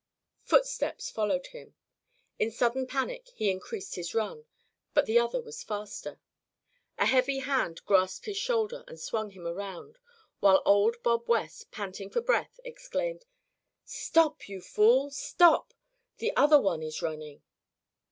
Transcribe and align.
Footsteps 0.41 1.11
followed 1.11 1.45
him. 1.45 1.75
In 2.39 2.49
sudden 2.49 2.87
panic 2.87 3.29
he 3.35 3.51
increased 3.51 3.93
his 3.93 4.15
run; 4.15 4.47
but 4.95 5.05
the 5.05 5.19
other 5.19 5.39
was 5.39 5.61
faster. 5.61 6.19
A 6.97 7.05
heavy 7.05 7.37
hand 7.37 7.85
grasped 7.85 8.25
his 8.25 8.35
shoulder 8.37 8.83
and 8.87 8.99
swung 8.99 9.29
him 9.29 9.45
around, 9.45 9.99
while 10.39 10.63
old 10.65 11.03
Bob 11.03 11.29
West, 11.29 11.69
panting 11.69 12.09
for 12.09 12.19
Breath, 12.21 12.59
exclaimed: 12.65 13.25
"Stop, 13.85 14.49
you 14.49 14.59
fool 14.59 15.11
stop! 15.11 15.71
The 16.17 16.35
other 16.35 16.59
one 16.59 16.81
is 16.81 17.03
running." 17.03 17.43